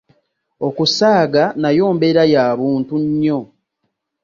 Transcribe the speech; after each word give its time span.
Okusaaga 0.67 1.43
nayo 1.61 1.85
mbeera 1.95 2.23
ya 2.33 2.43
buntu 2.59 2.93
nnyo. 3.03 3.39